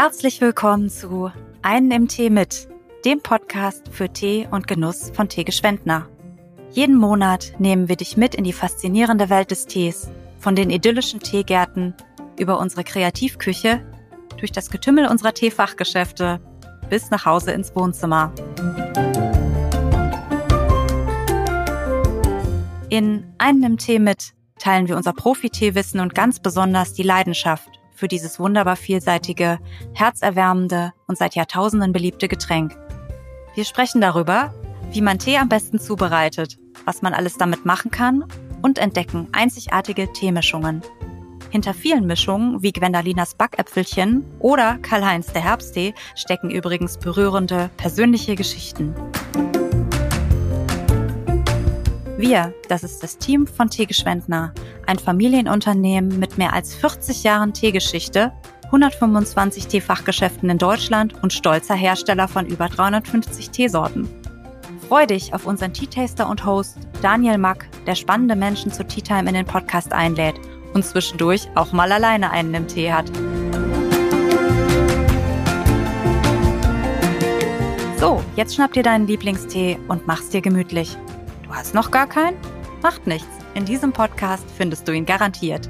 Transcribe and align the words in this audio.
Herzlich 0.00 0.40
willkommen 0.40 0.90
zu 0.90 1.32
Einen 1.60 1.90
im 1.90 2.06
Tee 2.06 2.30
mit, 2.30 2.68
dem 3.04 3.20
Podcast 3.20 3.88
für 3.90 4.08
Tee 4.08 4.46
und 4.48 4.68
Genuss 4.68 5.10
von 5.12 5.28
Teegeschwendner. 5.28 6.08
Jeden 6.70 6.96
Monat 6.96 7.54
nehmen 7.58 7.88
wir 7.88 7.96
dich 7.96 8.16
mit 8.16 8.36
in 8.36 8.44
die 8.44 8.52
faszinierende 8.52 9.28
Welt 9.28 9.50
des 9.50 9.66
Tees, 9.66 10.08
von 10.38 10.54
den 10.54 10.70
idyllischen 10.70 11.18
Teegärten 11.18 11.94
über 12.38 12.60
unsere 12.60 12.84
Kreativküche, 12.84 13.84
durch 14.36 14.52
das 14.52 14.70
Getümmel 14.70 15.08
unserer 15.08 15.34
Teefachgeschäfte 15.34 16.40
bis 16.88 17.10
nach 17.10 17.26
Hause 17.26 17.50
ins 17.50 17.74
Wohnzimmer. 17.74 18.32
In 22.88 23.34
Einen 23.38 23.64
im 23.64 23.78
Tee 23.78 23.98
mit 23.98 24.32
teilen 24.60 24.86
wir 24.86 24.96
unser 24.96 25.12
Profi-Teewissen 25.12 25.98
und 25.98 26.14
ganz 26.14 26.38
besonders 26.38 26.92
die 26.92 27.02
Leidenschaft 27.02 27.77
für 27.98 28.08
dieses 28.08 28.38
wunderbar 28.38 28.76
vielseitige, 28.76 29.58
herzerwärmende 29.92 30.92
und 31.08 31.18
seit 31.18 31.34
Jahrtausenden 31.34 31.92
beliebte 31.92 32.28
Getränk. 32.28 32.78
Wir 33.54 33.64
sprechen 33.64 34.00
darüber, 34.00 34.54
wie 34.92 35.00
man 35.00 35.18
Tee 35.18 35.36
am 35.36 35.48
besten 35.48 35.80
zubereitet, 35.80 36.58
was 36.84 37.02
man 37.02 37.12
alles 37.12 37.38
damit 37.38 37.66
machen 37.66 37.90
kann 37.90 38.24
und 38.62 38.78
entdecken 38.78 39.28
einzigartige 39.32 40.12
Teemischungen. 40.12 40.82
Hinter 41.50 41.74
vielen 41.74 42.06
Mischungen 42.06 42.62
wie 42.62 42.72
Gwendalinas 42.72 43.34
Backäpfelchen 43.34 44.24
oder 44.38 44.78
Karl-Heinz 44.78 45.32
der 45.32 45.42
Herbsttee 45.42 45.94
stecken 46.14 46.50
übrigens 46.50 46.98
berührende 46.98 47.70
persönliche 47.78 48.36
Geschichten. 48.36 48.94
Wir, 52.18 52.52
das 52.68 52.82
ist 52.82 53.00
das 53.04 53.16
Team 53.16 53.46
von 53.46 53.70
Teegeschwendner, 53.70 54.52
ein 54.88 54.98
Familienunternehmen 54.98 56.18
mit 56.18 56.36
mehr 56.36 56.52
als 56.52 56.74
40 56.74 57.22
Jahren 57.22 57.54
Teegeschichte, 57.54 58.32
125 58.64 59.68
Teefachgeschäften 59.68 60.50
in 60.50 60.58
Deutschland 60.58 61.14
und 61.22 61.32
stolzer 61.32 61.76
Hersteller 61.76 62.26
von 62.26 62.44
über 62.44 62.68
350 62.68 63.50
Teesorten. 63.50 64.08
Freu 64.88 65.06
dich 65.06 65.32
auf 65.32 65.46
unseren 65.46 65.72
Tea-Taster 65.72 66.28
und 66.28 66.44
Host 66.44 66.78
Daniel 67.02 67.38
Mack, 67.38 67.68
der 67.86 67.94
spannende 67.94 68.34
Menschen 68.34 68.72
zur 68.72 68.88
Tea 68.88 69.00
Time 69.00 69.28
in 69.28 69.36
den 69.36 69.46
Podcast 69.46 69.92
einlädt 69.92 70.40
und 70.74 70.84
zwischendurch 70.84 71.48
auch 71.54 71.70
mal 71.70 71.92
alleine 71.92 72.32
einen 72.32 72.52
im 72.52 72.66
Tee 72.66 72.92
hat. 72.92 73.06
So, 78.00 78.24
jetzt 78.34 78.56
schnapp 78.56 78.72
dir 78.72 78.82
deinen 78.82 79.06
Lieblingstee 79.06 79.78
und 79.86 80.08
mach's 80.08 80.30
dir 80.30 80.40
gemütlich. 80.40 80.98
Du 81.48 81.54
hast 81.54 81.74
noch 81.74 81.90
gar 81.90 82.06
keinen? 82.06 82.36
Macht 82.82 83.06
nichts. 83.06 83.26
In 83.54 83.64
diesem 83.64 83.90
Podcast 83.90 84.44
findest 84.56 84.86
du 84.86 84.92
ihn 84.92 85.06
garantiert. 85.06 85.68